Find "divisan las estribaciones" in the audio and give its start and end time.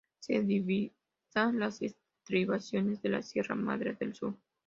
0.41-3.03